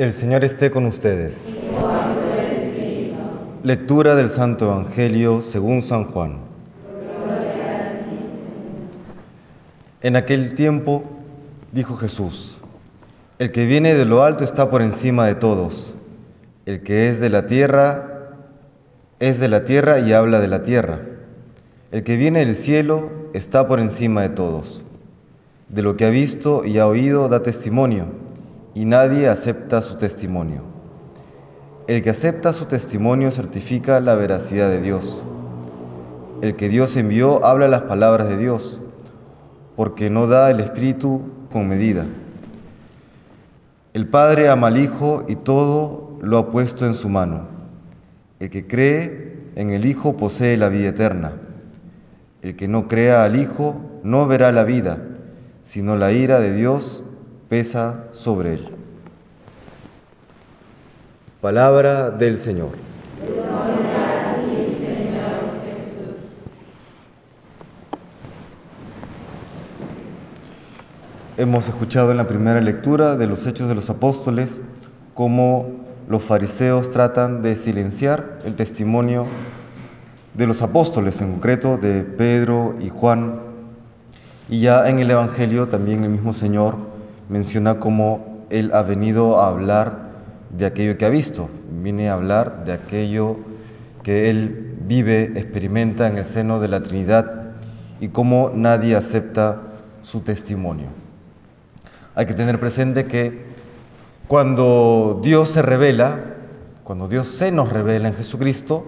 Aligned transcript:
El 0.00 0.14
Señor 0.14 0.44
esté 0.44 0.70
con 0.70 0.86
ustedes. 0.86 1.54
Lectura 3.62 4.14
del 4.14 4.30
Santo 4.30 4.64
Evangelio 4.64 5.42
según 5.42 5.82
San 5.82 6.06
Juan. 6.06 6.38
En 10.00 10.16
aquel 10.16 10.54
tiempo 10.54 11.04
dijo 11.72 11.96
Jesús, 11.96 12.56
el 13.38 13.52
que 13.52 13.66
viene 13.66 13.94
de 13.94 14.06
lo 14.06 14.24
alto 14.24 14.42
está 14.42 14.70
por 14.70 14.80
encima 14.80 15.26
de 15.26 15.34
todos, 15.34 15.92
el 16.64 16.82
que 16.82 17.10
es 17.10 17.20
de 17.20 17.28
la 17.28 17.44
tierra 17.44 18.38
es 19.18 19.38
de 19.38 19.50
la 19.50 19.66
tierra 19.66 19.98
y 19.98 20.14
habla 20.14 20.40
de 20.40 20.48
la 20.48 20.62
tierra, 20.62 21.00
el 21.92 22.04
que 22.04 22.16
viene 22.16 22.38
del 22.38 22.54
cielo 22.54 23.10
está 23.34 23.68
por 23.68 23.80
encima 23.80 24.22
de 24.22 24.30
todos, 24.30 24.82
de 25.68 25.82
lo 25.82 25.98
que 25.98 26.06
ha 26.06 26.10
visto 26.10 26.64
y 26.64 26.78
ha 26.78 26.86
oído 26.86 27.28
da 27.28 27.42
testimonio 27.42 28.19
y 28.74 28.84
nadie 28.84 29.28
acepta 29.28 29.82
su 29.82 29.96
testimonio. 29.96 30.62
El 31.86 32.02
que 32.02 32.10
acepta 32.10 32.52
su 32.52 32.66
testimonio 32.66 33.32
certifica 33.32 34.00
la 34.00 34.14
veracidad 34.14 34.70
de 34.70 34.80
Dios. 34.80 35.24
El 36.40 36.54
que 36.56 36.68
Dios 36.68 36.96
envió 36.96 37.44
habla 37.44 37.68
las 37.68 37.82
palabras 37.82 38.28
de 38.28 38.36
Dios, 38.36 38.80
porque 39.76 40.08
no 40.08 40.26
da 40.26 40.50
el 40.50 40.60
Espíritu 40.60 41.22
con 41.50 41.68
medida. 41.68 42.06
El 43.92 44.06
Padre 44.06 44.48
ama 44.48 44.68
al 44.68 44.78
Hijo 44.78 45.24
y 45.26 45.34
todo 45.34 46.16
lo 46.20 46.38
ha 46.38 46.50
puesto 46.50 46.86
en 46.86 46.94
su 46.94 47.08
mano. 47.08 47.48
El 48.38 48.50
que 48.50 48.66
cree 48.66 49.50
en 49.56 49.70
el 49.70 49.84
Hijo 49.84 50.16
posee 50.16 50.56
la 50.56 50.68
vida 50.68 50.90
eterna. 50.90 51.32
El 52.42 52.54
que 52.54 52.68
no 52.68 52.86
crea 52.86 53.24
al 53.24 53.36
Hijo 53.36 53.74
no 54.04 54.26
verá 54.26 54.52
la 54.52 54.64
vida, 54.64 54.98
sino 55.62 55.96
la 55.96 56.12
ira 56.12 56.38
de 56.38 56.54
Dios 56.54 57.04
pesa 57.50 58.04
sobre 58.12 58.54
él. 58.54 58.68
Palabra 61.40 62.10
del 62.10 62.38
Señor. 62.38 62.70
Hemos 71.36 71.66
escuchado 71.66 72.12
en 72.12 72.18
la 72.18 72.28
primera 72.28 72.60
lectura 72.60 73.16
de 73.16 73.26
los 73.26 73.44
Hechos 73.46 73.68
de 73.68 73.74
los 73.74 73.90
Apóstoles 73.90 74.62
cómo 75.14 75.66
los 76.08 76.22
fariseos 76.22 76.88
tratan 76.90 77.42
de 77.42 77.56
silenciar 77.56 78.38
el 78.44 78.54
testimonio 78.54 79.26
de 80.34 80.46
los 80.46 80.62
apóstoles, 80.62 81.20
en 81.20 81.32
concreto 81.32 81.78
de 81.78 82.04
Pedro 82.04 82.76
y 82.80 82.90
Juan. 82.90 83.40
Y 84.48 84.60
ya 84.60 84.88
en 84.88 85.00
el 85.00 85.10
Evangelio 85.10 85.66
también 85.66 86.04
el 86.04 86.10
mismo 86.10 86.32
Señor 86.32 86.89
menciona 87.30 87.78
cómo 87.78 88.44
Él 88.50 88.72
ha 88.74 88.82
venido 88.82 89.40
a 89.40 89.48
hablar 89.48 90.10
de 90.50 90.66
aquello 90.66 90.98
que 90.98 91.06
ha 91.06 91.10
visto, 91.10 91.48
viene 91.70 92.10
a 92.10 92.14
hablar 92.14 92.64
de 92.64 92.72
aquello 92.72 93.38
que 94.02 94.28
Él 94.28 94.76
vive, 94.86 95.32
experimenta 95.36 96.08
en 96.08 96.18
el 96.18 96.24
seno 96.24 96.58
de 96.58 96.68
la 96.68 96.82
Trinidad 96.82 97.52
y 98.00 98.08
cómo 98.08 98.50
nadie 98.52 98.96
acepta 98.96 99.60
su 100.02 100.20
testimonio. 100.20 100.88
Hay 102.16 102.26
que 102.26 102.34
tener 102.34 102.58
presente 102.58 103.04
que 103.04 103.44
cuando 104.26 105.20
Dios 105.22 105.50
se 105.50 105.62
revela, 105.62 106.18
cuando 106.82 107.06
Dios 107.06 107.28
se 107.28 107.52
nos 107.52 107.72
revela 107.72 108.08
en 108.08 108.14
Jesucristo, 108.14 108.84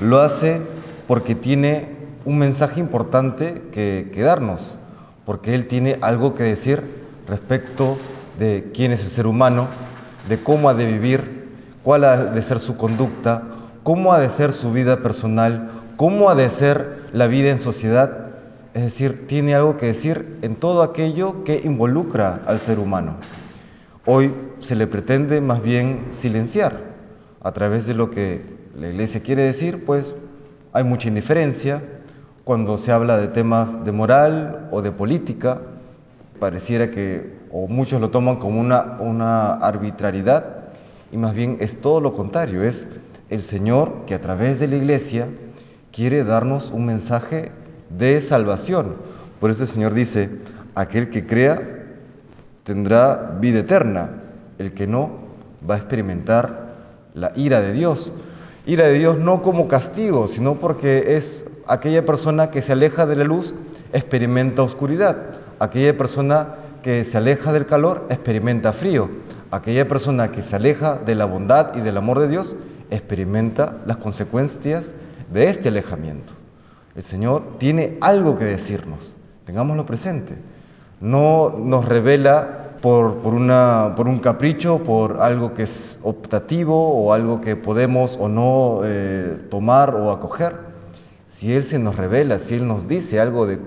lo 0.00 0.20
hace 0.20 0.62
porque 1.08 1.34
tiene 1.34 1.88
un 2.24 2.38
mensaje 2.38 2.78
importante 2.78 3.62
que, 3.72 4.22
darnos, 4.22 4.76
porque 5.26 5.54
Él 5.54 5.66
tiene 5.66 5.98
algo 6.00 6.34
que 6.34 6.44
decir 6.44 7.01
respecto 7.26 7.98
de 8.38 8.70
quién 8.74 8.92
es 8.92 9.02
el 9.02 9.08
ser 9.08 9.26
humano, 9.26 9.68
de 10.28 10.42
cómo 10.42 10.68
ha 10.68 10.74
de 10.74 10.86
vivir, 10.86 11.48
cuál 11.82 12.04
ha 12.04 12.24
de 12.24 12.42
ser 12.42 12.58
su 12.58 12.76
conducta, 12.76 13.42
cómo 13.82 14.12
ha 14.12 14.20
de 14.20 14.30
ser 14.30 14.52
su 14.52 14.72
vida 14.72 15.02
personal, 15.02 15.70
cómo 15.96 16.30
ha 16.30 16.34
de 16.34 16.48
ser 16.50 17.02
la 17.12 17.26
vida 17.26 17.50
en 17.50 17.60
sociedad. 17.60 18.28
Es 18.74 18.84
decir, 18.84 19.26
tiene 19.26 19.54
algo 19.54 19.76
que 19.76 19.86
decir 19.86 20.38
en 20.42 20.56
todo 20.56 20.82
aquello 20.82 21.44
que 21.44 21.60
involucra 21.64 22.40
al 22.46 22.58
ser 22.58 22.78
humano. 22.78 23.16
Hoy 24.06 24.32
se 24.60 24.76
le 24.76 24.86
pretende 24.86 25.40
más 25.40 25.62
bien 25.62 26.06
silenciar 26.10 26.80
a 27.42 27.52
través 27.52 27.86
de 27.86 27.94
lo 27.94 28.10
que 28.10 28.42
la 28.76 28.88
iglesia 28.88 29.22
quiere 29.22 29.42
decir, 29.42 29.84
pues 29.84 30.14
hay 30.72 30.84
mucha 30.84 31.08
indiferencia 31.08 31.82
cuando 32.44 32.78
se 32.78 32.92
habla 32.92 33.18
de 33.18 33.28
temas 33.28 33.84
de 33.84 33.92
moral 33.92 34.68
o 34.72 34.80
de 34.82 34.90
política 34.90 35.60
pareciera 36.42 36.90
que, 36.90 37.38
o 37.52 37.68
muchos 37.68 38.00
lo 38.00 38.10
toman 38.10 38.40
como 38.40 38.60
una, 38.60 38.96
una 38.98 39.52
arbitrariedad, 39.52 40.44
y 41.12 41.16
más 41.16 41.34
bien 41.34 41.58
es 41.60 41.80
todo 41.80 42.00
lo 42.00 42.14
contrario, 42.14 42.64
es 42.64 42.88
el 43.30 43.42
Señor 43.42 44.06
que 44.08 44.14
a 44.16 44.20
través 44.20 44.58
de 44.58 44.66
la 44.66 44.74
iglesia 44.74 45.28
quiere 45.92 46.24
darnos 46.24 46.72
un 46.72 46.84
mensaje 46.84 47.52
de 47.96 48.20
salvación. 48.20 48.96
Por 49.38 49.52
eso 49.52 49.62
el 49.62 49.68
Señor 49.68 49.94
dice, 49.94 50.30
aquel 50.74 51.10
que 51.10 51.28
crea 51.28 51.62
tendrá 52.64 53.36
vida 53.40 53.60
eterna, 53.60 54.10
el 54.58 54.74
que 54.74 54.88
no 54.88 55.12
va 55.70 55.76
a 55.76 55.78
experimentar 55.78 56.74
la 57.14 57.30
ira 57.36 57.60
de 57.60 57.72
Dios. 57.72 58.12
Ira 58.66 58.88
de 58.88 58.94
Dios 58.94 59.16
no 59.16 59.42
como 59.42 59.68
castigo, 59.68 60.26
sino 60.26 60.56
porque 60.56 61.14
es 61.14 61.46
aquella 61.68 62.04
persona 62.04 62.50
que 62.50 62.62
se 62.62 62.72
aleja 62.72 63.06
de 63.06 63.14
la 63.14 63.22
luz, 63.22 63.54
experimenta 63.92 64.64
oscuridad. 64.64 65.41
Aquella 65.62 65.96
persona 65.96 66.56
que 66.82 67.04
se 67.04 67.16
aleja 67.16 67.52
del 67.52 67.66
calor 67.66 68.08
experimenta 68.10 68.72
frío. 68.72 69.08
Aquella 69.52 69.86
persona 69.86 70.32
que 70.32 70.42
se 70.42 70.56
aleja 70.56 70.96
de 70.96 71.14
la 71.14 71.24
bondad 71.24 71.76
y 71.76 71.80
del 71.82 71.98
amor 71.98 72.18
de 72.18 72.26
Dios 72.26 72.56
experimenta 72.90 73.76
las 73.86 73.98
consecuencias 73.98 74.92
de 75.32 75.44
este 75.44 75.68
alejamiento. 75.68 76.32
El 76.96 77.04
Señor 77.04 77.58
tiene 77.58 77.96
algo 78.00 78.36
que 78.36 78.44
decirnos, 78.44 79.14
tengámoslo 79.46 79.86
presente. 79.86 80.34
No 81.00 81.54
nos 81.56 81.84
revela 81.84 82.72
por, 82.80 83.18
por, 83.18 83.32
una, 83.32 83.92
por 83.94 84.08
un 84.08 84.18
capricho, 84.18 84.82
por 84.82 85.20
algo 85.20 85.54
que 85.54 85.62
es 85.62 86.00
optativo 86.02 87.04
o 87.04 87.12
algo 87.12 87.40
que 87.40 87.54
podemos 87.54 88.18
o 88.20 88.26
no 88.26 88.80
eh, 88.82 89.38
tomar 89.48 89.94
o 89.94 90.10
acoger. 90.10 90.56
Si 91.28 91.54
Él 91.54 91.62
se 91.62 91.78
nos 91.78 91.94
revela, 91.94 92.40
si 92.40 92.56
Él 92.56 92.66
nos 92.66 92.88
dice 92.88 93.20
algo 93.20 93.46
de 93.46 93.60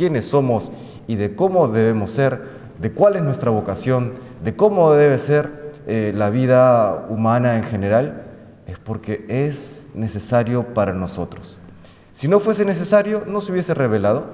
quiénes 0.00 0.24
somos 0.24 0.72
y 1.08 1.16
de 1.16 1.36
cómo 1.36 1.68
debemos 1.68 2.12
ser, 2.12 2.40
de 2.78 2.90
cuál 2.90 3.16
es 3.16 3.22
nuestra 3.22 3.50
vocación, 3.50 4.14
de 4.42 4.56
cómo 4.56 4.94
debe 4.94 5.18
ser 5.18 5.74
eh, 5.86 6.14
la 6.16 6.30
vida 6.30 7.04
humana 7.10 7.58
en 7.58 7.64
general, 7.64 8.22
es 8.66 8.78
porque 8.78 9.26
es 9.28 9.86
necesario 9.92 10.72
para 10.72 10.94
nosotros. 10.94 11.58
Si 12.12 12.28
no 12.28 12.40
fuese 12.40 12.64
necesario, 12.64 13.24
no 13.26 13.42
se 13.42 13.52
hubiese 13.52 13.74
revelado, 13.74 14.24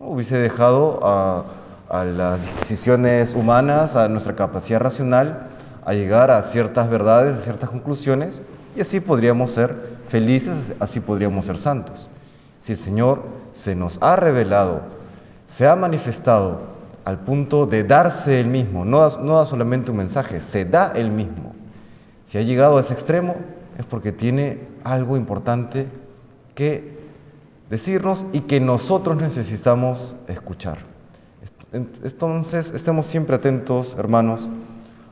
hubiese 0.00 0.38
dejado 0.38 1.00
a, 1.02 1.44
a 1.90 2.06
las 2.06 2.40
decisiones 2.60 3.34
humanas, 3.34 3.96
a 3.96 4.08
nuestra 4.08 4.34
capacidad 4.34 4.80
racional, 4.80 5.48
a 5.84 5.92
llegar 5.92 6.30
a 6.30 6.42
ciertas 6.44 6.88
verdades, 6.88 7.34
a 7.34 7.40
ciertas 7.40 7.68
conclusiones, 7.68 8.40
y 8.74 8.80
así 8.80 9.00
podríamos 9.00 9.50
ser 9.50 9.98
felices, 10.08 10.56
así 10.80 11.00
podríamos 11.00 11.44
ser 11.44 11.58
santos. 11.58 12.08
Si 12.58 12.72
el 12.72 12.78
Señor 12.78 13.22
se 13.52 13.74
nos 13.74 13.98
ha 14.00 14.16
revelado 14.16 14.93
se 15.46 15.66
ha 15.66 15.76
manifestado 15.76 16.74
al 17.04 17.20
punto 17.20 17.66
de 17.66 17.84
darse 17.84 18.40
el 18.40 18.46
mismo, 18.46 18.84
no 18.84 19.00
da, 19.00 19.46
solamente 19.46 19.90
un 19.90 19.98
mensaje, 19.98 20.40
se 20.40 20.64
da 20.64 20.92
el 20.94 21.10
mismo. 21.10 21.54
Si 22.24 22.38
ha 22.38 22.42
llegado 22.42 22.78
a 22.78 22.80
ese 22.80 22.94
extremo 22.94 23.36
es 23.78 23.84
porque 23.84 24.12
tiene 24.12 24.60
algo 24.84 25.16
importante 25.16 25.86
que 26.54 26.98
decirnos 27.68 28.26
y 28.32 28.40
que 28.40 28.60
nosotros 28.60 29.16
necesitamos 29.16 30.16
escuchar. 30.28 30.78
Entonces, 31.72 32.70
estemos 32.70 33.06
siempre 33.06 33.36
atentos, 33.36 33.96
hermanos, 33.98 34.48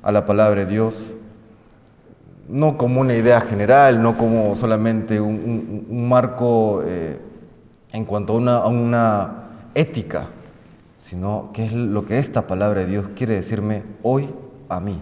a 0.03 0.13
la 0.13 0.25
palabra 0.27 0.65
de 0.65 0.71
Dios, 0.71 1.13
no 2.49 2.79
como 2.79 3.01
una 3.01 3.15
idea 3.15 3.41
general, 3.41 4.03
no 4.03 4.17
como 4.17 4.55
solamente 4.55 5.21
un, 5.21 6.09
marco 6.09 6.83
eh, 6.85 7.19
en 7.93 8.05
cuanto 8.05 8.35
a 8.35 8.69
una 8.69 9.42
ética, 9.75 10.29
sino 10.99 11.51
qué 11.53 11.67
es 11.67 11.73
lo 11.73 12.07
que 12.07 12.19
esta 12.19 12.47
palabra 12.47 12.81
de 12.81 12.87
Dios 12.87 13.09
quiere 13.17 13.35
decirme 13.35 13.83
hoy 14.03 14.31
a 14.69 14.81
mí. 14.81 15.01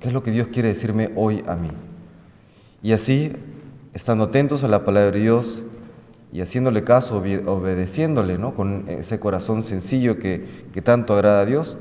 ¿Qué 0.00 0.08
es 0.08 0.14
lo 0.14 0.22
que 0.22 0.30
Dios 0.30 0.48
quiere 0.48 0.68
decirme 0.68 1.12
hoy 1.14 1.44
a 1.46 1.56
mí? 1.56 1.70
Y 2.82 2.92
así, 2.92 3.32
estando 3.92 4.24
atentos 4.24 4.64
a 4.64 4.68
la 4.68 4.84
palabra 4.84 5.10
de 5.10 5.20
Dios 5.20 5.62
y 6.32 6.40
haciéndole 6.40 6.84
caso, 6.84 7.18
obedeciéndole, 7.18 8.38
¿no? 8.38 8.54
con 8.54 8.88
ese 8.88 9.20
corazón 9.20 9.62
sencillo 9.62 10.18
que, 10.18 10.66
que 10.72 10.82
tanto 10.82 11.14
agrada 11.14 11.40
a 11.40 11.46
Dios, 11.46 11.78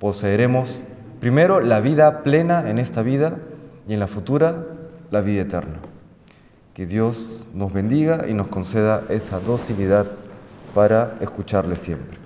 poseeremos 0.00 0.80
primero 1.20 1.60
la 1.60 1.80
vida 1.80 2.22
plena 2.22 2.68
en 2.70 2.78
esta 2.78 3.02
vida 3.02 3.38
y 3.88 3.94
en 3.94 4.00
la 4.00 4.06
futura 4.06 4.66
la 5.10 5.20
vida 5.20 5.42
eterna. 5.42 5.78
Que 6.74 6.86
Dios 6.86 7.46
nos 7.54 7.72
bendiga 7.72 8.26
y 8.28 8.34
nos 8.34 8.48
conceda 8.48 9.04
esa 9.08 9.40
docilidad 9.40 10.06
para 10.76 11.16
escucharle 11.22 11.74
siempre. 11.74 12.25